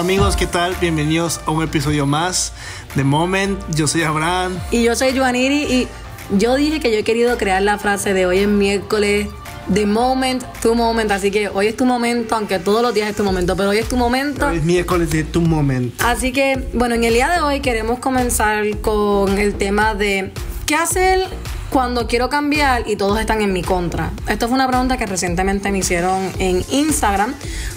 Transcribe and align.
Hola 0.00 0.06
amigos, 0.06 0.34
¿qué 0.34 0.46
tal? 0.46 0.74
Bienvenidos 0.80 1.42
a 1.44 1.50
un 1.50 1.62
episodio 1.62 2.06
más 2.06 2.54
de 2.94 3.04
Moment. 3.04 3.60
Yo 3.74 3.86
soy 3.86 4.02
Abraham. 4.02 4.58
Y 4.70 4.82
yo 4.82 4.96
soy 4.96 5.14
Joaniri 5.14 5.64
y 5.64 5.88
yo 6.38 6.54
dije 6.54 6.80
que 6.80 6.90
yo 6.90 6.96
he 6.96 7.04
querido 7.04 7.36
crear 7.36 7.60
la 7.60 7.76
frase 7.76 8.14
de 8.14 8.24
hoy 8.24 8.38
es 8.38 8.48
miércoles, 8.48 9.28
The 9.74 9.84
moment, 9.84 10.42
tu 10.62 10.74
moment. 10.74 11.10
Así 11.10 11.30
que 11.30 11.50
hoy 11.50 11.66
es 11.66 11.76
tu 11.76 11.84
momento, 11.84 12.34
aunque 12.34 12.58
todos 12.58 12.80
los 12.80 12.94
días 12.94 13.10
es 13.10 13.16
tu 13.16 13.24
momento, 13.24 13.54
pero 13.56 13.68
hoy 13.68 13.76
es 13.76 13.90
tu 13.90 13.98
momento. 13.98 14.46
Hoy 14.46 14.56
es 14.56 14.64
miércoles 14.64 15.10
de 15.10 15.22
tu 15.22 15.42
moment. 15.42 15.92
Así 16.02 16.32
que, 16.32 16.70
bueno, 16.72 16.94
en 16.94 17.04
el 17.04 17.12
día 17.12 17.28
de 17.28 17.42
hoy 17.42 17.60
queremos 17.60 17.98
comenzar 17.98 18.64
con 18.78 19.36
el 19.36 19.54
tema 19.56 19.94
de 19.94 20.32
qué 20.64 20.76
hacer 20.76 21.28
cuando 21.70 22.06
quiero 22.06 22.28
cambiar 22.28 22.88
y 22.88 22.96
todos 22.96 23.18
están 23.18 23.40
en 23.40 23.52
mi 23.52 23.62
contra. 23.62 24.10
Esto 24.28 24.48
fue 24.48 24.56
una 24.56 24.66
pregunta 24.66 24.96
que 24.96 25.06
recientemente 25.06 25.70
me 25.70 25.78
hicieron 25.78 26.30
en 26.38 26.64
Instagram, 26.70 27.34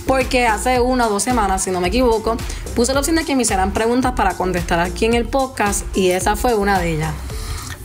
porque 0.08 0.48
hace 0.48 0.82
una 0.82 1.08
o 1.08 1.10
dos 1.10 1.24
semanas, 1.24 1.64
si 1.64 1.72
no 1.72 1.80
me 1.80 1.90
equivoco, 1.90 2.36
puse 2.76 2.94
la 2.94 3.00
opción 3.00 3.16
de 3.16 3.26
que 3.26 3.36
me 3.36 3.44
hicieran 3.44 3.72
preguntas 3.72 4.14
para 4.14 4.36
contestar 4.36 4.80
aquí 4.80 5.06
en 5.06 5.14
el 5.14 5.26
podcast 5.26 5.86
y 5.96 6.10
esa 6.10 6.36
fue 6.36 6.56
una 6.56 6.80
de 6.80 6.96
ellas. 6.96 7.14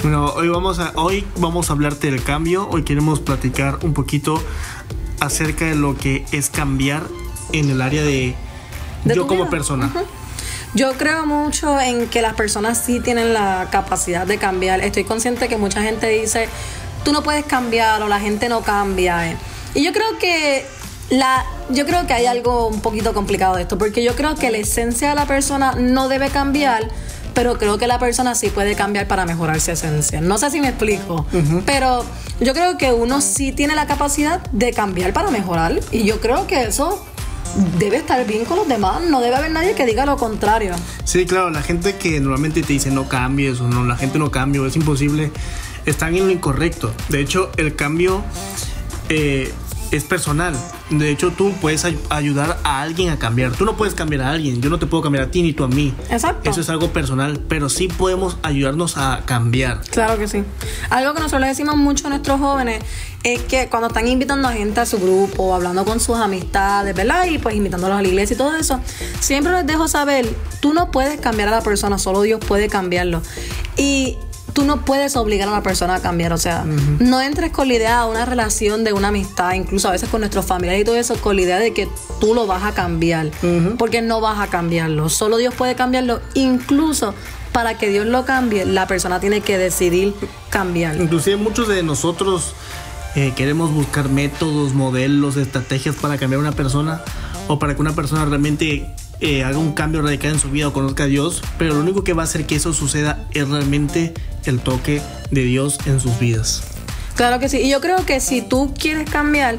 Bueno, 0.02 0.26
hoy 0.26 0.48
vamos 0.48 0.78
a, 0.78 0.92
hoy 0.94 1.26
vamos 1.36 1.70
a 1.70 1.72
hablarte 1.74 2.10
del 2.10 2.22
cambio. 2.22 2.68
Hoy 2.70 2.84
queremos 2.84 3.20
platicar 3.20 3.78
un 3.82 3.92
poquito 3.92 4.42
acerca 5.20 5.66
de 5.66 5.74
lo 5.74 5.96
que 5.96 6.24
es 6.32 6.50
cambiar 6.50 7.02
en 7.52 7.68
el 7.68 7.82
área 7.82 8.02
de, 8.02 8.34
yo 9.04 9.26
como 9.26 9.50
persona. 9.50 9.92
Yo 10.74 10.92
creo 10.92 11.26
mucho 11.26 11.80
en 11.80 12.08
que 12.08 12.22
las 12.22 12.34
personas 12.34 12.78
sí 12.78 13.00
tienen 13.00 13.32
la 13.32 13.68
capacidad 13.70 14.26
de 14.26 14.38
cambiar. 14.38 14.80
Estoy 14.80 15.04
consciente 15.04 15.48
que 15.48 15.56
mucha 15.56 15.82
gente 15.82 16.08
dice, 16.08 16.48
tú 17.04 17.12
no 17.12 17.22
puedes 17.22 17.44
cambiar 17.44 18.02
o 18.02 18.08
la 18.08 18.20
gente 18.20 18.48
no 18.48 18.62
cambia. 18.62 19.30
Eh". 19.30 19.36
Y 19.74 19.82
yo 19.82 19.92
creo 19.92 20.18
que 20.18 20.66
la, 21.10 21.44
yo 21.70 21.86
creo 21.86 22.06
que 22.06 22.12
hay 22.12 22.26
algo 22.26 22.68
un 22.68 22.80
poquito 22.80 23.14
complicado 23.14 23.56
de 23.56 23.62
esto, 23.62 23.78
porque 23.78 24.04
yo 24.04 24.14
creo 24.14 24.34
que 24.34 24.50
la 24.50 24.58
esencia 24.58 25.08
de 25.10 25.14
la 25.14 25.26
persona 25.26 25.74
no 25.74 26.08
debe 26.08 26.28
cambiar 26.30 26.88
pero 27.38 27.56
creo 27.56 27.78
que 27.78 27.86
la 27.86 28.00
persona 28.00 28.34
sí 28.34 28.50
puede 28.50 28.74
cambiar 28.74 29.06
para 29.06 29.24
mejorar 29.24 29.60
su 29.60 29.70
esencia. 29.70 30.20
No 30.20 30.38
sé 30.38 30.50
si 30.50 30.60
me 30.60 30.70
explico, 30.70 31.24
pero 31.66 32.04
yo 32.40 32.52
creo 32.52 32.76
que 32.76 32.92
uno 32.92 33.20
sí 33.20 33.52
tiene 33.52 33.76
la 33.76 33.86
capacidad 33.86 34.40
de 34.50 34.72
cambiar 34.72 35.12
para 35.12 35.30
mejorar 35.30 35.78
y 35.92 36.02
yo 36.02 36.20
creo 36.20 36.48
que 36.48 36.62
eso 36.62 37.00
debe 37.78 37.98
estar 37.98 38.26
bien 38.26 38.44
con 38.44 38.58
los 38.58 38.68
demás, 38.68 39.02
no 39.02 39.20
debe 39.20 39.36
haber 39.36 39.50
nadie 39.50 39.74
que 39.74 39.86
diga 39.86 40.06
lo 40.06 40.16
contrario. 40.16 40.74
Sí, 41.04 41.26
claro, 41.26 41.50
la 41.50 41.62
gente 41.62 41.96
que 41.96 42.20
normalmente 42.20 42.62
te 42.62 42.72
dice 42.72 42.90
no 42.90 43.08
cambies 43.08 43.60
o 43.60 43.68
no, 43.68 43.84
la 43.84 43.96
gente 43.96 44.18
no 44.18 44.30
cambia, 44.30 44.64
es 44.66 44.76
imposible, 44.76 45.30
están 45.86 46.14
en 46.14 46.26
lo 46.26 46.30
incorrecto. 46.30 46.92
De 47.08 47.20
hecho, 47.20 47.50
el 47.56 47.74
cambio 47.74 48.22
eh, 49.08 49.52
es 49.90 50.04
personal. 50.04 50.54
De 50.90 51.10
hecho, 51.10 51.30
tú 51.30 51.52
puedes 51.60 51.86
ayudar 52.10 52.58
a 52.64 52.82
alguien 52.82 53.10
a 53.10 53.18
cambiar. 53.18 53.52
Tú 53.52 53.64
no 53.64 53.76
puedes 53.76 53.94
cambiar 53.94 54.22
a 54.22 54.30
alguien. 54.30 54.60
Yo 54.60 54.70
no 54.70 54.78
te 54.78 54.86
puedo 54.86 55.02
cambiar 55.02 55.24
a 55.24 55.30
ti 55.30 55.42
ni 55.42 55.52
tú 55.52 55.64
a 55.64 55.68
mí. 55.68 55.94
Exacto. 56.10 56.48
Eso 56.48 56.60
es 56.60 56.68
algo 56.68 56.92
personal, 56.92 57.40
pero 57.48 57.68
sí 57.68 57.88
podemos 57.88 58.38
ayudarnos 58.42 58.96
a 58.96 59.22
cambiar. 59.24 59.80
Claro 59.90 60.18
que 60.18 60.28
sí. 60.28 60.44
Algo 60.90 61.14
que 61.14 61.20
nosotros 61.20 61.40
le 61.40 61.48
decimos 61.48 61.76
mucho 61.76 62.06
a 62.06 62.10
nuestros 62.10 62.40
jóvenes 62.40 62.82
es 63.34 63.42
que 63.42 63.68
cuando 63.68 63.88
están 63.88 64.06
invitando 64.08 64.48
a 64.48 64.52
gente 64.52 64.80
a 64.80 64.86
su 64.86 64.98
grupo, 64.98 65.54
hablando 65.54 65.84
con 65.84 66.00
sus 66.00 66.16
amistades, 66.16 66.94
¿verdad? 66.94 67.26
Y 67.26 67.38
pues 67.38 67.54
invitándolos 67.54 67.98
a 67.98 68.02
la 68.02 68.08
iglesia 68.08 68.34
y 68.34 68.36
todo 68.36 68.54
eso, 68.54 68.80
siempre 69.20 69.52
les 69.52 69.66
dejo 69.66 69.88
saber, 69.88 70.28
tú 70.60 70.74
no 70.74 70.90
puedes 70.90 71.20
cambiar 71.20 71.48
a 71.48 71.52
la 71.52 71.60
persona, 71.62 71.98
solo 71.98 72.22
Dios 72.22 72.40
puede 72.40 72.68
cambiarlo. 72.68 73.22
Y 73.76 74.16
tú 74.52 74.64
no 74.64 74.84
puedes 74.84 75.16
obligar 75.16 75.48
a 75.48 75.52
la 75.52 75.62
persona 75.62 75.96
a 75.96 76.00
cambiar. 76.00 76.32
O 76.32 76.38
sea, 76.38 76.64
no 76.98 77.20
entres 77.20 77.52
con 77.52 77.68
la 77.68 77.74
idea 77.74 78.02
de 78.02 78.10
una 78.10 78.24
relación, 78.24 78.82
de 78.82 78.92
una 78.92 79.08
amistad, 79.08 79.52
incluso 79.52 79.88
a 79.88 79.92
veces 79.92 80.08
con 80.08 80.20
nuestros 80.20 80.46
familiares 80.46 80.82
y 80.82 80.84
todo 80.84 80.96
eso, 80.96 81.14
con 81.20 81.36
la 81.36 81.42
idea 81.42 81.58
de 81.58 81.72
que 81.72 81.88
tú 82.20 82.34
lo 82.34 82.46
vas 82.46 82.64
a 82.64 82.72
cambiar. 82.72 83.30
Porque 83.78 84.02
no 84.02 84.20
vas 84.20 84.40
a 84.40 84.48
cambiarlo. 84.48 85.08
Solo 85.08 85.36
Dios 85.36 85.54
puede 85.54 85.76
cambiarlo. 85.76 86.20
Incluso 86.34 87.14
para 87.52 87.78
que 87.78 87.88
Dios 87.88 88.06
lo 88.06 88.24
cambie, 88.24 88.64
la 88.66 88.86
persona 88.86 89.20
tiene 89.20 89.40
que 89.40 89.58
decidir 89.58 90.14
cambiar. 90.50 90.96
Inclusive 91.00 91.36
muchos 91.36 91.68
de 91.68 91.82
nosotros 91.82 92.54
eh, 93.14 93.32
queremos 93.36 93.72
buscar 93.72 94.08
métodos, 94.08 94.74
modelos, 94.74 95.36
estrategias 95.36 95.96
para 95.96 96.18
cambiar 96.18 96.38
a 96.38 96.42
una 96.42 96.52
persona 96.52 97.02
o 97.48 97.58
para 97.58 97.74
que 97.74 97.80
una 97.80 97.94
persona 97.94 98.24
realmente 98.24 98.86
eh, 99.20 99.44
haga 99.44 99.58
un 99.58 99.72
cambio 99.72 100.02
radical 100.02 100.32
en 100.32 100.38
su 100.38 100.50
vida 100.50 100.68
o 100.68 100.72
conozca 100.72 101.04
a 101.04 101.06
Dios, 101.06 101.42
pero 101.58 101.74
lo 101.74 101.80
único 101.80 102.04
que 102.04 102.12
va 102.12 102.22
a 102.22 102.24
hacer 102.24 102.46
que 102.46 102.56
eso 102.56 102.72
suceda 102.72 103.26
es 103.32 103.48
realmente 103.48 104.14
el 104.44 104.60
toque 104.60 105.02
de 105.30 105.42
Dios 105.42 105.78
en 105.86 106.00
sus 106.00 106.18
vidas. 106.18 106.62
Claro 107.16 107.40
que 107.40 107.48
sí, 107.48 107.58
y 107.58 107.70
yo 107.70 107.80
creo 107.80 108.06
que 108.06 108.20
si 108.20 108.42
tú 108.42 108.72
quieres 108.78 109.10
cambiar, 109.10 109.58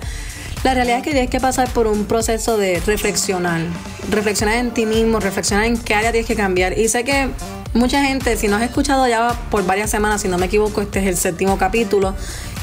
la 0.64 0.74
realidad 0.74 1.00
es 1.00 1.04
que 1.04 1.12
tienes 1.12 1.30
que 1.30 1.40
pasar 1.40 1.70
por 1.72 1.88
un 1.88 2.06
proceso 2.06 2.58
de 2.58 2.82
reflexionar, 2.86 3.62
reflexionar 4.10 4.56
en 4.56 4.72
ti 4.72 4.86
mismo, 4.86 5.20
reflexionar 5.20 5.66
en 5.66 5.78
qué 5.78 5.94
área 5.94 6.12
tienes 6.12 6.28
que 6.28 6.36
cambiar. 6.36 6.78
Y 6.78 6.88
sé 6.88 7.04
que 7.04 7.30
mucha 7.74 8.04
gente, 8.04 8.38
si 8.38 8.48
no 8.48 8.58
has 8.58 8.64
escuchado 8.64 9.08
ya 9.08 9.38
por 9.52 9.66
varias 9.66 9.90
semanas, 9.90 10.22
si 10.22 10.28
no 10.28 10.38
me 10.38 10.46
equivoco, 10.46 10.82
este 10.82 11.00
es 11.00 11.08
el 11.08 11.18
séptimo 11.18 11.58
capítulo, 11.58 12.16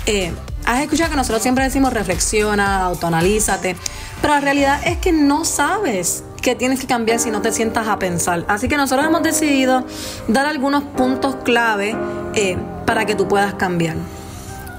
eh, 0.07 0.33
has 0.67 0.83
escuchado 0.83 1.11
que 1.11 1.17
nosotros 1.17 1.43
siempre 1.43 1.65
decimos 1.65 1.93
reflexiona, 1.93 2.83
autoanalízate, 2.83 3.77
pero 4.21 4.35
la 4.35 4.41
realidad 4.41 4.81
es 4.85 4.99
que 4.99 5.13
no 5.13 5.45
sabes 5.45 6.25
que 6.43 6.55
tienes 6.55 6.81
que 6.81 6.87
cambiar 6.87 7.19
si 7.19 7.31
no 7.31 7.41
te 7.41 7.53
sientas 7.53 7.89
a 7.89 7.99
pensar. 7.99 8.45
Así 8.49 8.69
que 8.69 8.77
nosotros 8.77 9.07
hemos 9.07 9.23
decidido 9.23 9.85
dar 10.29 10.47
algunos 10.47 10.85
puntos 10.85 11.37
clave 11.45 11.97
eh, 12.35 12.57
para 12.85 13.07
que 13.07 13.15
tú 13.15 13.27
puedas 13.27 13.55
cambiar. 13.55 13.97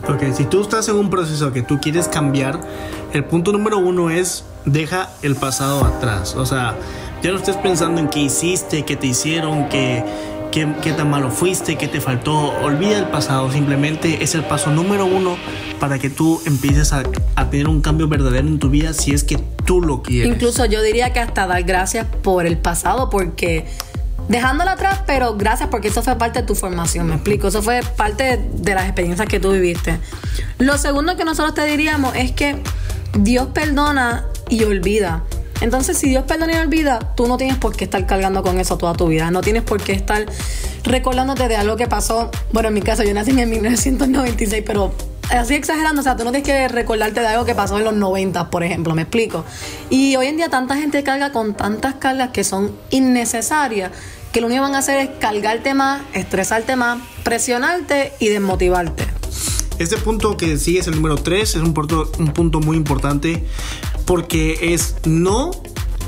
Ok, 0.07 0.33
si 0.33 0.45
tú 0.45 0.61
estás 0.61 0.87
en 0.89 0.95
un 0.95 1.09
proceso 1.09 1.51
que 1.51 1.63
tú 1.63 1.79
quieres 1.81 2.07
cambiar, 2.07 2.59
el 3.13 3.25
punto 3.25 3.51
número 3.51 3.77
uno 3.79 4.09
es 4.09 4.45
deja 4.65 5.09
el 5.21 5.35
pasado 5.35 5.83
atrás. 5.83 6.35
O 6.35 6.45
sea, 6.45 6.75
ya 7.21 7.31
no 7.31 7.37
estés 7.37 7.57
pensando 7.57 7.99
en 7.99 8.07
qué 8.07 8.19
hiciste, 8.19 8.85
qué 8.85 8.95
te 8.95 9.07
hicieron, 9.07 9.67
qué, 9.69 10.05
qué, 10.51 10.65
tan 10.93 11.09
malo 11.09 11.29
fuiste, 11.29 11.77
qué 11.77 11.87
te 11.87 12.01
faltó. 12.01 12.53
Olvida 12.61 12.97
el 12.97 13.05
pasado, 13.05 13.51
simplemente 13.51 14.23
es 14.23 14.35
el 14.35 14.43
paso 14.43 14.71
número 14.71 15.05
uno 15.05 15.37
para 15.79 15.99
que 15.99 16.09
tú 16.09 16.41
empieces 16.45 16.93
a, 16.93 17.03
a 17.35 17.49
tener 17.49 17.67
un 17.67 17.81
cambio 17.81 18.07
verdadero 18.07 18.47
en 18.47 18.59
tu 18.59 18.69
vida 18.69 18.93
si 18.93 19.13
es 19.13 19.23
que 19.23 19.37
tú 19.65 19.81
lo 19.81 20.01
quieres. 20.01 20.33
Incluso 20.33 20.65
yo 20.65 20.81
diría 20.81 21.13
que 21.13 21.19
hasta 21.19 21.47
dar 21.47 21.63
gracias 21.63 22.07
por 22.23 22.45
el 22.45 22.57
pasado, 22.57 23.09
porque 23.09 23.65
dejándolo 24.27 24.71
atrás, 24.71 25.01
pero 25.05 25.35
gracias 25.35 25.69
porque 25.69 25.89
eso 25.89 26.03
fue 26.03 26.17
parte 26.17 26.41
de 26.41 26.45
tu 26.45 26.55
formación, 26.55 27.07
me 27.07 27.15
explico, 27.15 27.47
eso 27.47 27.61
fue 27.61 27.81
parte 27.95 28.41
de 28.53 28.73
las 28.73 28.85
experiencias 28.85 29.27
que 29.27 29.39
tú 29.39 29.51
viviste. 29.51 29.99
Lo 30.57 30.77
segundo 30.77 31.15
que 31.15 31.23
nosotros 31.23 31.53
te 31.53 31.65
diríamos 31.65 32.15
es 32.15 32.31
que 32.31 32.57
Dios 33.17 33.47
perdona 33.53 34.25
y 34.49 34.63
olvida. 34.63 35.23
Entonces, 35.61 35.97
si 35.97 36.09
Dios 36.09 36.23
perdona 36.25 36.53
y 36.53 36.57
olvida, 36.57 36.99
tú 37.15 37.27
no 37.27 37.37
tienes 37.37 37.57
por 37.57 37.75
qué 37.75 37.85
estar 37.85 38.05
cargando 38.05 38.43
con 38.43 38.59
eso 38.59 38.77
toda 38.77 38.93
tu 38.93 39.07
vida. 39.07 39.31
No 39.31 39.41
tienes 39.41 39.63
por 39.63 39.81
qué 39.81 39.93
estar 39.93 40.25
recordándote 40.83 41.47
de 41.47 41.55
algo 41.55 41.75
que 41.75 41.87
pasó. 41.87 42.29
Bueno, 42.51 42.69
en 42.69 42.75
mi 42.75 42.81
caso, 42.81 43.03
yo 43.03 43.13
nací 43.13 43.31
en 43.31 43.49
1996, 43.49 44.63
pero 44.65 44.93
así 45.29 45.55
exagerando, 45.55 46.01
o 46.01 46.03
sea, 46.03 46.15
tú 46.15 46.23
no 46.23 46.31
tienes 46.31 46.47
que 46.47 46.67
recordarte 46.67 47.19
de 47.19 47.27
algo 47.27 47.45
que 47.45 47.55
pasó 47.55 47.77
en 47.77 47.83
los 47.83 47.93
90, 47.93 48.49
por 48.49 48.63
ejemplo, 48.63 48.93
me 48.95 49.03
explico. 49.03 49.43
Y 49.89 50.15
hoy 50.15 50.27
en 50.27 50.37
día 50.37 50.49
tanta 50.49 50.75
gente 50.75 51.03
carga 51.03 51.31
con 51.31 51.53
tantas 51.55 51.95
cargas 51.95 52.29
que 52.29 52.43
son 52.43 52.71
innecesarias, 52.91 53.91
que 54.31 54.41
lo 54.41 54.47
único 54.47 54.61
que 54.61 54.67
van 54.67 54.75
a 54.75 54.79
hacer 54.79 54.99
es 54.99 55.09
cargarte 55.19 55.73
más, 55.73 56.01
estresarte 56.13 56.75
más, 56.75 56.99
presionarte 57.23 58.13
y 58.19 58.27
desmotivarte. 58.27 59.05
Este 59.79 59.95
punto 59.97 60.37
que 60.37 60.57
sigue 60.57 60.79
es 60.79 60.87
el 60.87 60.95
número 60.95 61.17
3, 61.17 61.55
es 61.55 61.61
un 61.61 61.73
punto, 61.73 62.11
un 62.17 62.33
punto 62.33 62.59
muy 62.59 62.77
importante 62.77 63.45
porque 64.07 64.73
es 64.73 64.95
no 65.05 65.51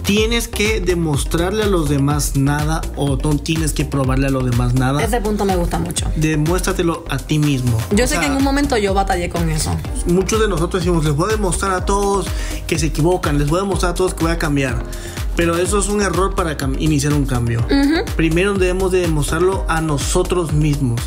tienes 0.04 0.48
que 0.48 0.82
demostrarle 0.82 1.62
a 1.62 1.68
los 1.68 1.88
demás 1.88 2.36
nada 2.36 2.82
o 2.96 3.18
no 3.18 3.38
tienes 3.38 3.74
que 3.74 3.86
probarle 3.86 4.26
a 4.26 4.30
los 4.32 4.50
demás 4.50 4.74
nada. 4.74 5.04
Ese 5.04 5.22
punto 5.22 5.46
me 5.46 5.56
gusta 5.56 5.78
mucho. 5.78 6.08
Demuéstratelo 6.16 7.04
a 7.10 7.18
ti 7.20 7.38
mismo. 7.38 7.78
Yo 7.92 8.08
sé 8.08 8.20
que 8.20 8.26
en 8.26 8.36
un 8.36 8.44
momento 8.44 8.76
yo 8.78 8.96
batallé 8.96 9.30
con 9.30 9.48
eso. 9.50 9.78
Muchos 10.08 10.42
de 10.42 10.48
nosotros 10.48 10.82
decimos, 10.82 11.06
les 11.06 11.14
voy 11.14 11.30
a 11.30 11.36
demostrar 11.36 11.74
a 11.74 11.86
todos 11.86 12.26
que 12.66 12.80
se 12.80 12.88
equivocan, 12.88 13.38
les 13.38 13.50
voy 13.50 13.60
a 13.60 13.64
demostrar 13.64 13.92
a 13.92 13.94
todos 13.94 14.16
que 14.16 14.24
voy 14.24 14.32
a 14.32 14.40
cambiar. 14.40 14.84
Pero 15.36 15.58
eso 15.58 15.78
es 15.78 15.90
un 15.90 16.02
error 16.02 16.34
para 16.34 16.58
iniciar 16.80 17.14
un 17.14 17.26
cambio. 17.26 17.64
Primero 18.16 18.56
debemos 18.56 18.92
de 18.92 19.02
demostrarlo 19.02 19.64
a 19.68 19.80
nosotros 19.80 20.54
mismos 20.54 21.02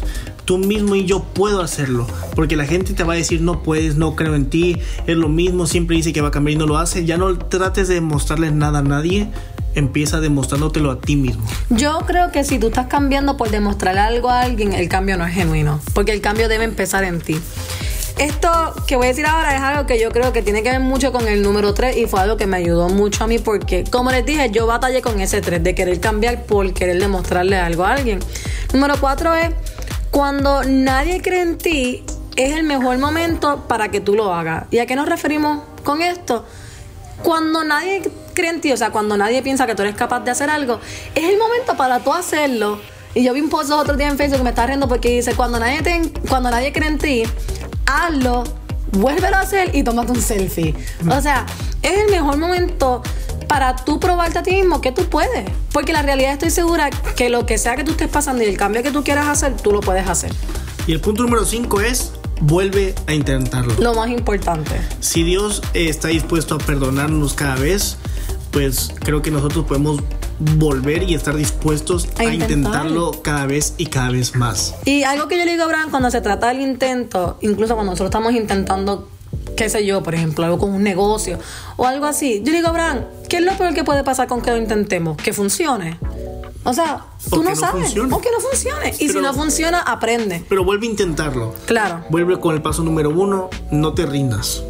tú 0.52 0.58
mismo 0.58 0.94
y 0.94 1.06
yo 1.06 1.20
puedo 1.20 1.62
hacerlo. 1.62 2.06
Porque 2.34 2.56
la 2.56 2.66
gente 2.66 2.92
te 2.92 3.04
va 3.04 3.14
a 3.14 3.16
decir 3.16 3.40
no 3.40 3.62
puedes, 3.62 3.96
no 3.96 4.14
creo 4.16 4.34
en 4.34 4.50
ti, 4.50 4.76
es 5.06 5.16
lo 5.16 5.30
mismo, 5.30 5.66
siempre 5.66 5.96
dice 5.96 6.12
que 6.12 6.20
va 6.20 6.28
a 6.28 6.30
cambiar 6.30 6.56
y 6.56 6.58
no 6.58 6.66
lo 6.66 6.76
hace. 6.76 7.06
Ya 7.06 7.16
no 7.16 7.38
trates 7.38 7.88
de 7.88 7.94
demostrarle 7.94 8.50
nada 8.50 8.80
a 8.80 8.82
nadie, 8.82 9.28
empieza 9.74 10.20
demostrándotelo 10.20 10.90
a 10.90 11.00
ti 11.00 11.16
mismo. 11.16 11.42
Yo 11.70 12.00
creo 12.06 12.30
que 12.32 12.44
si 12.44 12.58
tú 12.58 12.66
estás 12.66 12.88
cambiando 12.88 13.38
por 13.38 13.50
demostrarle 13.50 14.00
algo 14.02 14.28
a 14.28 14.42
alguien, 14.42 14.74
el 14.74 14.90
cambio 14.90 15.16
no 15.16 15.24
es 15.24 15.32
genuino, 15.32 15.80
porque 15.94 16.12
el 16.12 16.20
cambio 16.20 16.48
debe 16.48 16.64
empezar 16.64 17.04
en 17.04 17.22
ti. 17.22 17.38
Esto 18.18 18.74
que 18.86 18.96
voy 18.96 19.06
a 19.06 19.08
decir 19.08 19.24
ahora 19.24 19.56
es 19.56 19.62
algo 19.62 19.86
que 19.86 19.98
yo 19.98 20.10
creo 20.10 20.34
que 20.34 20.42
tiene 20.42 20.62
que 20.62 20.70
ver 20.70 20.80
mucho 20.80 21.12
con 21.12 21.28
el 21.28 21.42
número 21.42 21.72
3 21.72 21.96
y 21.96 22.06
fue 22.06 22.20
algo 22.20 22.36
que 22.36 22.46
me 22.46 22.58
ayudó 22.58 22.90
mucho 22.90 23.24
a 23.24 23.26
mí 23.26 23.38
porque, 23.38 23.84
como 23.90 24.10
les 24.10 24.26
dije, 24.26 24.50
yo 24.50 24.66
batallé 24.66 25.00
con 25.00 25.18
ese 25.22 25.40
3 25.40 25.62
de 25.62 25.74
querer 25.74 25.98
cambiar 25.98 26.44
por 26.44 26.74
querer 26.74 27.00
demostrarle 27.00 27.56
algo 27.56 27.84
a 27.84 27.94
alguien. 27.94 28.20
Número 28.74 28.96
4 29.00 29.34
es 29.34 29.50
cuando 30.12 30.62
nadie 30.62 31.22
cree 31.22 31.40
en 31.40 31.56
ti, 31.56 32.04
es 32.36 32.54
el 32.54 32.64
mejor 32.64 32.98
momento 32.98 33.64
para 33.66 33.90
que 33.90 34.00
tú 34.00 34.14
lo 34.14 34.32
hagas. 34.32 34.66
¿Y 34.70 34.78
a 34.78 34.86
qué 34.86 34.94
nos 34.94 35.08
referimos 35.08 35.62
con 35.82 36.02
esto? 36.02 36.44
Cuando 37.22 37.64
nadie 37.64 38.02
cree 38.34 38.50
en 38.50 38.60
ti, 38.60 38.72
o 38.72 38.76
sea, 38.76 38.90
cuando 38.90 39.16
nadie 39.16 39.42
piensa 39.42 39.66
que 39.66 39.74
tú 39.74 39.80
eres 39.80 39.94
capaz 39.94 40.20
de 40.20 40.30
hacer 40.30 40.50
algo, 40.50 40.80
es 41.14 41.24
el 41.24 41.38
momento 41.38 41.78
para 41.78 42.00
tú 42.00 42.12
hacerlo. 42.12 42.78
Y 43.14 43.24
yo 43.24 43.32
vi 43.32 43.40
un 43.40 43.48
post 43.48 43.70
otro 43.70 43.96
día 43.96 44.08
en 44.08 44.18
Facebook 44.18 44.38
que 44.38 44.44
me 44.44 44.50
está 44.50 44.66
riendo 44.66 44.86
porque 44.86 45.08
dice, 45.08 45.34
cuando 45.34 45.58
nadie, 45.58 45.80
te, 45.80 46.12
cuando 46.28 46.50
nadie 46.50 46.74
cree 46.74 46.88
en 46.88 46.98
ti, 46.98 47.22
hazlo, 47.86 48.44
vuélvelo 48.92 49.36
a 49.36 49.40
hacer 49.40 49.74
y 49.74 49.82
tómate 49.82 50.12
un 50.12 50.20
selfie. 50.20 50.74
O 51.10 51.20
sea, 51.22 51.46
es 51.80 51.98
el 51.98 52.10
mejor 52.10 52.36
momento 52.36 53.02
para 53.52 53.76
tú 53.76 54.00
probarte 54.00 54.38
a 54.38 54.42
ti 54.42 54.52
mismo 54.52 54.80
que 54.80 54.92
tú 54.92 55.04
puedes. 55.10 55.44
Porque 55.74 55.92
la 55.92 56.00
realidad 56.00 56.32
estoy 56.32 56.48
segura 56.48 56.88
que 56.88 57.28
lo 57.28 57.44
que 57.44 57.58
sea 57.58 57.76
que 57.76 57.84
tú 57.84 57.90
estés 57.90 58.08
pasando 58.08 58.42
y 58.42 58.46
el 58.46 58.56
cambio 58.56 58.82
que 58.82 58.90
tú 58.90 59.04
quieras 59.04 59.28
hacer, 59.28 59.58
tú 59.58 59.72
lo 59.72 59.80
puedes 59.80 60.08
hacer. 60.08 60.32
Y 60.86 60.92
el 60.92 61.02
punto 61.02 61.22
número 61.22 61.44
5 61.44 61.82
es 61.82 62.12
vuelve 62.40 62.94
a 63.06 63.12
intentarlo. 63.12 63.74
Lo 63.78 63.92
más 63.92 64.08
importante. 64.08 64.70
Si 65.00 65.22
Dios 65.22 65.60
está 65.74 66.08
dispuesto 66.08 66.54
a 66.54 66.58
perdonarnos 66.58 67.34
cada 67.34 67.56
vez, 67.56 67.98
pues 68.52 68.90
creo 69.00 69.20
que 69.20 69.30
nosotros 69.30 69.66
podemos 69.66 70.00
volver 70.38 71.02
y 71.02 71.12
estar 71.12 71.36
dispuestos 71.36 72.08
a, 72.18 72.22
A 72.22 72.24
intentar. 72.32 72.58
intentarlo 72.58 73.10
cada 73.20 73.44
vez 73.44 73.74
y 73.76 73.84
cada 73.84 74.12
vez 74.12 74.34
más. 74.34 74.74
Y 74.86 75.02
algo 75.02 75.28
que 75.28 75.38
yo 75.38 75.44
le 75.44 75.50
digo 75.50 75.64
a 75.64 75.66
Abraham 75.66 75.90
cuando 75.90 76.10
se 76.10 76.22
trata 76.22 76.48
del 76.48 76.62
intento, 76.62 77.36
incluso 77.42 77.74
cuando 77.74 77.92
nosotros 77.92 78.08
estamos 78.08 78.32
intentando, 78.32 79.10
qué 79.62 79.70
sé 79.70 79.86
yo, 79.86 80.02
por 80.02 80.14
ejemplo, 80.14 80.44
algo 80.44 80.58
con 80.58 80.72
un 80.72 80.82
negocio 80.82 81.38
o 81.76 81.86
algo 81.86 82.06
así, 82.06 82.42
yo 82.44 82.52
digo 82.52 82.68
Abraham, 82.68 83.04
¿qué 83.28 83.36
es 83.36 83.42
lo 83.44 83.52
peor 83.52 83.74
que 83.74 83.84
puede 83.84 84.02
pasar 84.04 84.26
con 84.28 84.40
que 84.42 84.50
lo 84.50 84.56
intentemos? 84.56 85.16
Que 85.16 85.32
funcione. 85.32 85.98
O 86.64 86.72
sea, 86.72 87.04
O 87.26 87.36
tú 87.36 87.42
que 87.42 87.50
no, 87.50 87.56
sabes. 87.56 87.90
O 87.96 88.20
que 88.20 88.30
no 88.30 88.38
funcione. 88.40 88.90
Y 88.90 88.92
si 88.92 89.08
Pero- 89.08 89.22
no 89.22 89.34
funciona, 89.34 89.80
aprende. 89.80 90.44
Pero 90.48 90.64
vuelve 90.64 90.86
a 90.86 90.90
intentarlo. 90.90 91.54
Claro. 91.66 92.04
Vuelve 92.08 92.38
con 92.38 92.54
el 92.54 92.62
paso 92.62 92.82
número 92.84 93.10
uno, 93.10 93.50
no 93.72 93.94
te 93.94 94.06
rindas. 94.06 94.62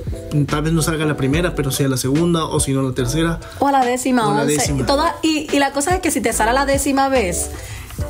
Tal 0.49 0.63
vez 0.63 0.73
no 0.73 0.81
salga 0.81 1.05
la 1.05 1.17
primera, 1.19 1.55
pero 1.55 1.71
sea 1.71 1.89
la 1.89 1.99
segunda 1.99 2.45
o 2.47 2.61
si 2.61 2.73
no 2.73 2.81
la 2.83 2.95
tercera. 2.95 3.41
O 3.59 3.67
a 3.69 3.73
la 3.73 3.85
décima, 3.85 4.27
O 4.29 4.35
la 4.35 4.43
once. 4.43 4.55
décima. 4.55 4.87
Toda- 4.87 5.17
y, 5.23 5.55
y 5.55 5.59
la 5.59 5.73
cosa 5.73 5.95
es 5.95 6.01
que 6.01 6.11
si 6.11 6.23
te 6.23 6.33
sale 6.33 6.55
la 6.55 6.65
décima 6.65 7.09
vez, 7.11 7.51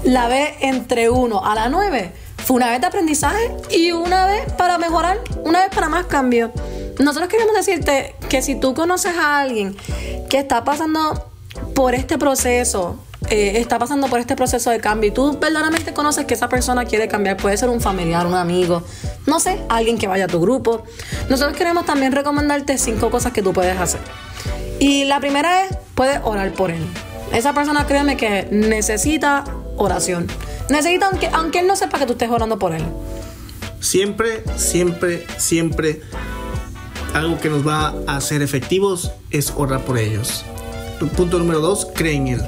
la 0.05 0.28
vez 0.28 0.50
entre 0.61 1.11
uno 1.11 1.44
a 1.44 1.55
la 1.56 1.69
nueve, 1.69 2.12
fue 2.44 2.56
una 2.56 2.71
vez 2.71 2.81
de 2.81 2.87
aprendizaje 2.87 3.55
y 3.71 3.93
una 3.93 4.27
vez 4.27 4.53
para 4.53 4.79
mejorar, 4.79 5.21
una 5.44 5.61
vez 5.61 5.71
para 5.75 5.89
más 5.89 6.06
cambio. 6.06 6.53
Nosotros 6.99 7.29
queremos 7.29 7.55
decirte 7.55 8.15
que 8.29 8.43
si 8.43 8.55
tú 8.55 8.75
conoces 8.75 9.17
a 9.17 9.41
alguien 9.41 9.77
que 10.29 10.39
está 10.39 10.65
pasando 10.65 11.31
por 11.75 11.94
este 11.94 12.19
proceso, 12.19 12.99
eh, 13.31 13.59
está 13.61 13.79
pasando 13.79 14.09
por 14.09 14.19
este 14.19 14.37
proceso 14.37 14.71
de 14.71 14.81
cambio 14.81 15.11
y 15.11 15.12
tú 15.12 15.39
verdaderamente 15.39 15.93
conoces 15.94 16.27
que 16.27 16.35
esa 16.35 16.49
persona 16.49 16.85
quiere 16.85 17.09
cambiar, 17.09 17.37
puede 17.37 17.56
ser 17.56 17.69
un 17.69 17.81
familiar, 17.81 18.27
un 18.27 18.35
amigo, 18.35 18.83
no 19.27 19.41
sé, 19.41 19.61
alguien 19.69 19.97
que 19.97 20.09
vaya 20.09 20.25
a 20.25 20.29
tu 20.29 20.41
grupo. 20.41 20.83
Nosotros 21.29 21.56
queremos 21.56 21.87
también 21.87 22.12
recomendarte 22.12 22.77
cinco 22.79 23.11
cosas 23.11 23.33
que 23.33 23.43
tú 23.43 23.53
puedes 23.53 23.79
hacer. 23.79 24.00
Y 24.81 25.05
la 25.05 25.21
primera 25.21 25.65
es, 25.65 25.77
puedes 25.95 26.21
orar 26.25 26.53
por 26.53 26.71
él. 26.71 26.85
Esa 27.33 27.55
persona, 27.55 27.87
créeme 27.87 28.17
que 28.17 28.49
necesita 28.50 29.45
oración. 29.77 30.27
Necesita, 30.73 31.09
aunque, 31.09 31.29
aunque 31.35 31.59
él 31.59 31.67
no 31.67 31.77
sepa 31.77 31.99
que 31.99 32.07
tú 32.07 32.13
estés 32.13 32.31
orando 32.31 32.59
por 32.59 32.73
él. 32.73 32.83
Siempre, 33.81 34.43
siempre, 34.57 35.27
siempre 35.37 36.01
algo 37.13 37.39
que 37.39 37.51
nos 37.51 37.67
va 37.67 37.95
a 38.07 38.17
hacer 38.17 38.41
efectivos 38.41 39.13
es 39.31 39.53
orar 39.55 39.85
por 39.85 39.99
ellos. 39.99 40.47
Punto 41.15 41.39
número 41.39 41.61
dos, 41.61 41.87
cree 41.95 42.15
en 42.15 42.29
él. 42.29 42.43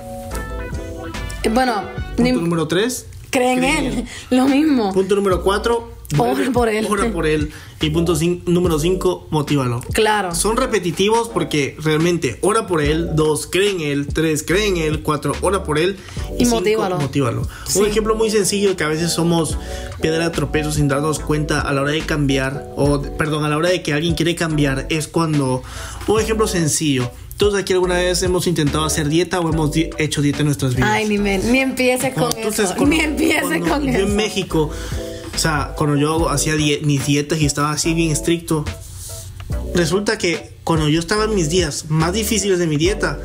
Y 1.42 1.50
Bueno, 1.50 1.82
Punto 2.16 2.40
número 2.40 2.66
tres, 2.66 3.06
cree 3.28 3.52
en 3.52 3.64
él. 3.64 4.08
Lo 4.30 4.46
mismo. 4.46 4.94
Punto 4.94 5.16
número 5.16 5.42
cuatro, 5.42 5.94
Ora 6.16 6.50
por 6.52 6.68
él. 6.68 6.86
Ora 6.88 7.10
por 7.12 7.26
él. 7.26 7.52
Y 7.84 7.90
punto 7.90 8.14
número 8.46 8.78
cinco, 8.78 9.26
motívalo. 9.30 9.80
Claro. 9.92 10.34
Son 10.34 10.56
repetitivos 10.56 11.28
porque 11.28 11.76
realmente 11.82 12.38
ora 12.40 12.66
por 12.66 12.80
él, 12.80 13.10
dos, 13.14 13.46
cree 13.46 13.70
en 13.72 13.80
él, 13.82 14.06
tres, 14.12 14.42
cree 14.42 14.66
en 14.68 14.78
él, 14.78 15.02
cuatro, 15.02 15.34
ora 15.42 15.64
por 15.64 15.78
él 15.78 15.98
Y 16.38 16.44
cinco, 16.46 16.56
motívalo. 16.56 16.98
motívalo. 16.98 17.46
Sí. 17.68 17.80
Un 17.80 17.86
ejemplo 17.86 18.14
muy 18.14 18.30
sencillo 18.30 18.74
que 18.76 18.84
a 18.84 18.88
veces 18.88 19.12
somos 19.12 19.58
piedra 20.00 20.24
de 20.24 20.30
tropiezo 20.30 20.72
sin 20.72 20.88
darnos 20.88 21.18
cuenta 21.18 21.60
a 21.60 21.72
la 21.74 21.82
hora 21.82 21.90
de 21.92 22.00
cambiar, 22.00 22.68
o 22.76 23.02
perdón, 23.18 23.44
a 23.44 23.50
la 23.50 23.58
hora 23.58 23.68
de 23.68 23.82
que 23.82 23.92
alguien 23.92 24.14
quiere 24.14 24.34
cambiar, 24.34 24.86
es 24.88 25.06
cuando, 25.06 25.62
un 26.06 26.20
ejemplo 26.20 26.46
sencillo. 26.46 27.10
Todos 27.36 27.56
aquí 27.56 27.72
alguna 27.72 27.96
vez 27.96 28.22
hemos 28.22 28.46
intentado 28.46 28.84
hacer 28.84 29.08
dieta 29.08 29.40
o 29.40 29.48
hemos 29.52 29.72
di- 29.72 29.90
hecho 29.98 30.22
dieta 30.22 30.38
en 30.40 30.46
nuestras 30.46 30.76
vidas. 30.76 30.88
Ay, 30.92 31.08
ni, 31.08 31.18
me, 31.18 31.36
ni 31.38 31.58
empieces 31.58 32.14
con 32.14 32.30
tú 32.30 32.48
eso. 32.48 32.86
ni 32.86 33.00
empieces 33.00 33.42
cuando 33.58 33.68
con 33.68 33.84
yo 33.86 33.90
eso. 33.90 34.06
en 34.06 34.14
México, 34.16 34.70
o 35.34 35.38
sea, 35.38 35.72
cuando 35.76 35.96
yo 35.96 36.30
hacía 36.30 36.54
mis 36.82 37.06
dietas 37.06 37.40
y 37.40 37.46
estaba 37.46 37.72
así 37.72 37.94
bien 37.94 38.10
estricto, 38.10 38.64
resulta 39.74 40.18
que 40.18 40.56
cuando 40.64 40.88
yo 40.88 41.00
estaba 41.00 41.24
en 41.24 41.34
mis 41.34 41.50
días 41.50 41.86
más 41.88 42.12
difíciles 42.12 42.58
de 42.58 42.66
mi 42.66 42.76
dieta, 42.76 43.18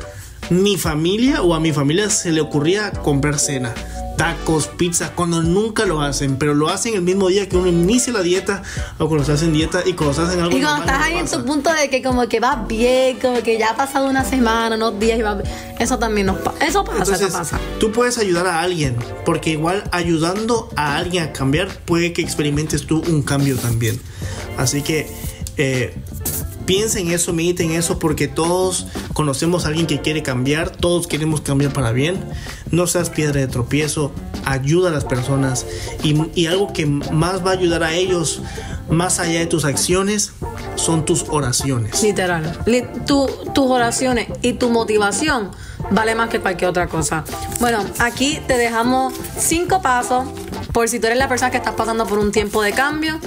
mi 0.50 0.76
familia 0.76 1.42
o 1.42 1.54
a 1.54 1.60
mi 1.60 1.72
familia 1.72 2.10
se 2.10 2.32
le 2.32 2.40
ocurría 2.40 2.90
comprar 2.90 3.38
cena, 3.38 3.74
tacos, 4.20 4.66
pizza, 4.66 5.12
cuando 5.14 5.42
nunca 5.42 5.86
lo 5.86 6.02
hacen, 6.02 6.36
pero 6.36 6.52
lo 6.52 6.68
hacen 6.68 6.92
el 6.92 7.00
mismo 7.00 7.28
día 7.28 7.48
que 7.48 7.56
uno 7.56 7.68
inicia 7.68 8.12
la 8.12 8.20
dieta 8.20 8.62
o 8.98 9.08
cuando 9.08 9.24
se 9.24 9.32
hacen 9.32 9.50
dieta 9.50 9.80
y 9.86 9.94
cuando 9.94 10.12
se 10.12 10.20
hacen 10.20 10.40
algo 10.40 10.54
Y 10.54 10.60
cuando 10.60 10.84
normal, 10.84 10.88
estás 10.88 10.98
no 10.98 11.04
ahí 11.06 11.16
en 11.16 11.30
tu 11.30 11.46
punto 11.46 11.72
de 11.72 11.88
que 11.88 12.02
como 12.02 12.28
que 12.28 12.38
vas 12.38 12.68
bien, 12.68 13.18
como 13.18 13.42
que 13.42 13.56
ya 13.56 13.70
ha 13.70 13.76
pasado 13.78 14.10
una 14.10 14.22
semana, 14.22 14.76
unos 14.76 15.00
días 15.00 15.18
y 15.18 15.22
va 15.22 15.38
Eso 15.78 15.98
también 15.98 16.26
nos 16.26 16.36
pasa. 16.36 16.66
Eso 16.66 16.84
pasa, 16.84 16.98
Entonces, 16.98 17.28
eso 17.28 17.38
pasa. 17.38 17.58
tú 17.78 17.92
puedes 17.92 18.18
ayudar 18.18 18.46
a 18.46 18.60
alguien, 18.60 18.94
porque 19.24 19.52
igual 19.52 19.84
ayudando 19.90 20.68
a 20.76 20.98
alguien 20.98 21.24
a 21.24 21.32
cambiar, 21.32 21.68
puede 21.86 22.12
que 22.12 22.20
experimentes 22.20 22.86
tú 22.86 23.02
un 23.08 23.22
cambio 23.22 23.56
también. 23.56 23.98
Así 24.58 24.82
que 24.82 25.10
eh, 25.56 25.94
piensa 26.70 27.00
en 27.00 27.10
eso, 27.10 27.32
medita 27.32 27.64
en 27.64 27.72
eso, 27.72 27.98
porque 27.98 28.28
todos 28.28 28.86
conocemos 29.12 29.64
a 29.64 29.68
alguien 29.70 29.88
que 29.88 30.00
quiere 30.02 30.22
cambiar, 30.22 30.70
todos 30.70 31.08
queremos 31.08 31.40
cambiar 31.40 31.72
para 31.72 31.90
bien. 31.90 32.24
No 32.70 32.86
seas 32.86 33.10
piedra 33.10 33.40
de 33.40 33.48
tropiezo, 33.48 34.12
ayuda 34.44 34.90
a 34.90 34.92
las 34.92 35.04
personas 35.04 35.66
y, 36.04 36.46
algo 36.46 36.72
que 36.72 36.86
más 36.86 37.44
va 37.44 37.50
a 37.50 37.54
ayudar 37.54 37.82
a 37.82 37.94
ellos, 37.94 38.42
más 38.88 39.18
allá 39.18 39.40
de 39.40 39.46
tus 39.46 39.64
acciones, 39.64 40.30
son 40.76 41.04
tus 41.04 41.24
oraciones. 41.28 42.00
Literal. 42.04 42.56
Li- 42.66 42.84
tu- 43.04 43.26
tus 43.52 43.66
oraciones 43.68 44.28
y 44.40 44.52
tu 44.52 44.70
motivación 44.70 45.50
vale 45.90 46.14
más 46.14 46.28
que 46.28 46.38
cualquier 46.38 46.70
otra 46.70 46.86
cosa. 46.86 47.24
Bueno, 47.58 47.84
aquí 47.98 48.38
te 48.46 48.56
dejamos 48.56 49.12
cinco 49.36 49.82
pasos 49.82 50.24
por 50.72 50.88
si 50.88 51.00
tú 51.00 51.06
eres 51.08 51.18
la 51.18 51.28
persona 51.28 51.50
que 51.50 51.56
estás 51.56 51.74
pasando 51.74 52.06
por 52.06 52.20
un 52.20 52.30
tiempo 52.30 52.62
de 52.62 52.70
cambio. 52.72 53.18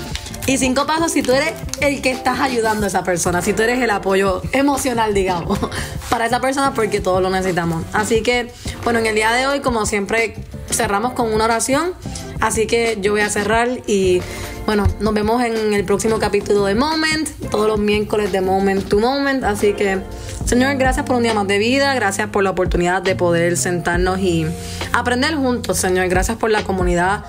Y 0.45 0.57
cinco 0.57 0.86
pasos 0.86 1.13
si 1.13 1.24
tú 1.24 1.31
eres 1.31 1.54
el 1.79 2.01
que 2.01 2.12
estás 2.12 2.41
ayudando 2.41 2.86
a 2.86 2.88
esa 2.88 3.03
persona, 3.03 3.41
si 3.41 3.53
tú 3.53 3.62
eres 3.62 3.82
el 3.82 3.89
apoyo 3.89 4.41
emocional, 4.51 5.13
digamos, 5.13 5.58
para 6.10 6.25
esa 6.25 6.41
persona 6.41 6.74
porque 6.74 7.00
todos 7.00 7.22
lo 7.22 7.29
necesitamos. 7.29 7.86
Así 7.94 8.22
que, 8.22 8.51
bueno, 8.84 9.00
en 9.00 9.06
el 9.06 9.15
día 9.15 9.32
de 9.32 9.48
hoy, 9.48 9.62
como 9.62 9.86
siempre, 9.86 10.36
cerramos 10.70 11.13
con 11.13 11.32
una 11.34 11.46
oración. 11.46 11.94
Así 12.41 12.67
que 12.67 12.98
yo 13.00 13.13
voy 13.13 13.22
a 13.22 13.29
cerrar 13.29 13.70
y 13.88 14.22
bueno, 14.65 14.86
nos 15.00 15.13
vemos 15.13 15.41
en 15.44 15.74
el 15.74 15.86
próximo 15.86 16.20
capítulo 16.20 16.65
de 16.65 16.75
Moment, 16.75 17.29
todos 17.50 17.67
los 17.67 17.79
miércoles 17.79 18.34
de 18.34 18.41
Moment 18.41 18.88
to 18.89 19.00
Moment. 19.00 19.46
Así 19.46 19.74
que, 19.74 20.00
Señor, 20.44 20.75
gracias 20.75 21.06
por 21.06 21.15
un 21.15 21.24
día 21.24 21.34
más 21.34 21.48
de 21.48 21.58
vida, 21.58 21.94
gracias 21.96 22.29
por 22.29 22.44
la 22.44 22.50
oportunidad 22.50 23.01
de 23.01 23.15
poder 23.15 23.56
sentarnos 23.56 24.20
y 24.20 24.46
aprender 24.91 25.36
juntos, 25.36 25.77
Señor. 25.77 26.10
Gracias 26.10 26.38
por 26.38 26.51
la 26.51 26.63
comunidad 26.63 27.24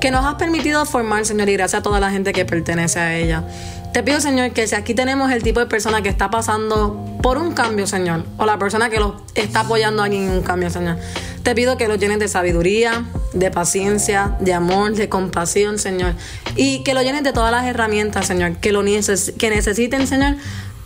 que 0.00 0.10
nos 0.10 0.24
has 0.24 0.34
permitido 0.34 0.84
formar, 0.84 1.24
Señor, 1.26 1.48
y 1.48 1.52
gracias 1.54 1.80
a 1.80 1.82
toda 1.82 2.00
la 2.00 2.10
gente 2.10 2.32
que 2.32 2.44
pertenece 2.44 2.98
a 3.00 3.16
ella. 3.16 3.44
Te 3.92 4.02
pido, 4.02 4.20
Señor, 4.20 4.50
que 4.52 4.66
si 4.66 4.74
aquí 4.74 4.92
tenemos 4.94 5.30
el 5.32 5.42
tipo 5.42 5.58
de 5.60 5.66
persona 5.66 6.02
que 6.02 6.10
está 6.10 6.30
pasando 6.30 7.02
por 7.22 7.38
un 7.38 7.52
cambio, 7.54 7.86
Señor, 7.86 8.24
o 8.36 8.44
la 8.44 8.58
persona 8.58 8.90
que 8.90 9.00
lo 9.00 9.22
está 9.34 9.60
apoyando 9.60 10.02
a 10.02 10.04
alguien 10.04 10.24
en 10.24 10.30
un 10.32 10.42
cambio, 10.42 10.68
Señor, 10.68 10.98
te 11.42 11.54
pido 11.54 11.78
que 11.78 11.88
lo 11.88 11.94
llenes 11.94 12.18
de 12.18 12.28
sabiduría, 12.28 13.04
de 13.32 13.50
paciencia, 13.50 14.36
de 14.40 14.52
amor, 14.52 14.94
de 14.94 15.08
compasión, 15.08 15.78
Señor, 15.78 16.12
y 16.56 16.82
que 16.82 16.92
lo 16.92 17.02
llenes 17.02 17.22
de 17.22 17.32
todas 17.32 17.50
las 17.50 17.64
herramientas, 17.64 18.26
Señor, 18.26 18.56
que 18.56 18.72
lo 18.72 18.82
neces- 18.82 19.34
que 19.36 19.48
necesiten, 19.48 20.06
Señor, 20.06 20.36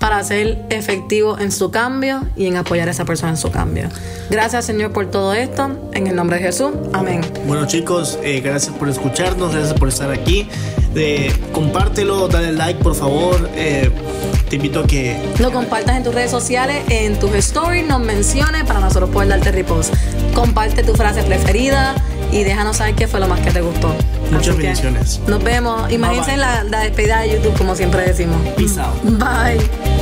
para 0.01 0.25
ser 0.25 0.65
efectivo 0.71 1.39
en 1.39 1.53
su 1.53 1.71
cambio 1.71 2.27
y 2.35 2.47
en 2.47 2.57
apoyar 2.57 2.89
a 2.89 2.91
esa 2.91 3.05
persona 3.05 3.33
en 3.33 3.37
su 3.37 3.51
cambio. 3.51 3.89
Gracias, 4.31 4.65
Señor, 4.65 4.93
por 4.93 5.11
todo 5.11 5.35
esto. 5.35 5.71
En 5.93 6.07
el 6.07 6.17
nombre 6.17 6.39
de 6.39 6.45
Jesús. 6.45 6.71
Amén. 6.95 7.21
Bueno 7.47 7.67
chicos, 7.67 8.19
eh, 8.23 8.41
gracias 8.41 8.75
por 8.75 8.89
escucharnos, 8.89 9.53
gracias 9.53 9.79
por 9.79 9.89
estar 9.89 10.11
aquí. 10.11 10.49
Eh, 10.97 11.31
compártelo, 11.53 12.29
dale 12.29 12.53
like 12.53 12.83
por 12.83 12.95
favor. 12.95 13.49
Eh, 13.55 13.91
te 14.49 14.57
invito 14.57 14.81
a 14.81 14.87
que 14.87 15.17
Lo 15.39 15.53
compartas 15.53 15.97
en 15.97 16.03
tus 16.03 16.15
redes 16.15 16.31
sociales, 16.31 16.83
en 16.89 17.19
tus 17.19 17.33
stories, 17.35 17.87
nos 17.87 18.01
menciones 18.01 18.65
para 18.65 18.81
nosotros 18.81 19.11
poder 19.11 19.29
darte 19.29 19.53
repost. 19.53 19.95
Comparte 20.35 20.83
tu 20.83 20.95
frase 20.95 21.23
preferida 21.23 21.95
y 22.33 22.45
déjanos 22.45 22.77
saber 22.77 22.95
qué 22.95 23.09
fue 23.09 23.21
lo 23.21 23.29
más 23.29 23.41
que 23.41 23.51
te 23.51 23.61
gustó. 23.61 23.95
Muchas 24.31 24.51
Así 24.51 24.63
bendiciones. 24.63 25.21
Nos 25.27 25.43
vemos. 25.43 25.91
Imagínense 25.93 26.33
bye. 26.33 26.41
la, 26.41 26.65
la 26.65 26.81
despedida 26.81 27.21
de 27.21 27.33
YouTube, 27.33 27.57
como 27.59 27.75
siempre 27.75 28.03
decimos. 28.03 28.37
Peace 28.57 28.81
out. 28.81 29.03
Bye. 29.03 30.00